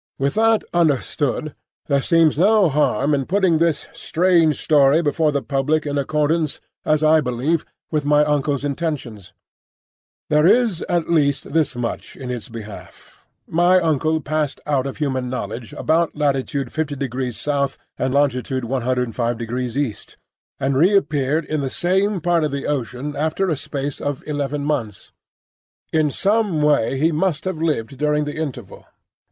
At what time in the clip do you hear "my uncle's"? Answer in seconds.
8.03-8.65